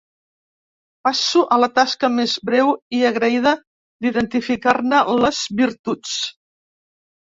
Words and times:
Passo 1.07 1.43
a 1.57 1.59
la 1.65 1.69
tasca 1.75 2.09
més 2.15 2.33
breu 2.51 2.73
i 3.03 3.05
agraïda 3.13 3.55
d'identificar-ne 3.63 5.07
les 5.23 5.47
virtuts. 5.65 6.21